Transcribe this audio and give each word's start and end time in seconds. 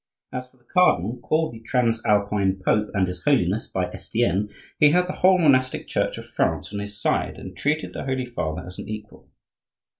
As 0.33 0.49
for 0.49 0.57
the 0.57 0.63
cardinal, 0.63 1.17
called 1.19 1.53
the 1.53 1.59
transalpine 1.59 2.59
pope, 2.65 2.89
and 2.95 3.05
his 3.07 3.21
Holiness, 3.23 3.67
by 3.67 3.85
Estienne, 3.91 4.49
he 4.79 4.89
had 4.89 5.05
the 5.05 5.13
whole 5.17 5.37
monastic 5.37 5.87
Church 5.87 6.17
of 6.17 6.25
France 6.25 6.73
on 6.73 6.79
his 6.79 6.99
side, 6.99 7.37
and 7.37 7.55
treated 7.55 7.93
the 7.93 8.05
Holy 8.05 8.25
Father 8.25 8.65
as 8.65 8.79
an 8.79 8.89
equal. 8.89 9.29